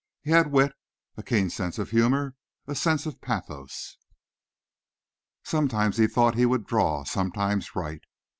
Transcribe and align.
He 0.23 0.31
had 0.31 0.51
wit, 0.51 0.73
a 1.15 1.21
keen 1.21 1.51
sense 1.51 1.77
of 1.77 1.91
humor, 1.91 2.33
a 2.65 2.73
sense 2.73 3.05
of 3.05 3.21
pathos. 3.21 3.97
Sometimes 5.43 5.97
he 5.97 6.07
thought 6.07 6.33
he 6.33 6.47
would 6.47 6.65
draw; 6.65 7.03
sometimes 7.03 7.75
write. 7.75 8.05